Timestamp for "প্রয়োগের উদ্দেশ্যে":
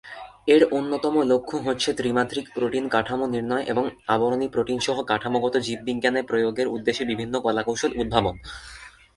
6.23-7.03